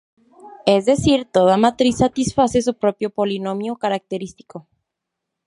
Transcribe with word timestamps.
Es 0.65 0.85
decir, 0.87 1.25
toda 1.25 1.57
matriz 1.57 1.97
satisface 1.99 2.63
su 2.63 2.73
propio 2.73 3.11
polinomio 3.11 3.75
característico. 3.75 4.67